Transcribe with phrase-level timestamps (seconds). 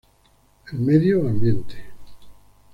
[0.71, 1.75] El medio ambiente.